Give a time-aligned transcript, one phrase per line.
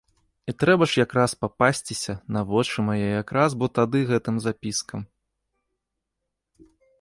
[0.51, 5.01] І трэба ж якраз папасціся на вочы мае якраз бо тады гэтым запіскам!